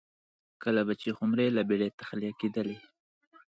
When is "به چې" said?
0.87-1.09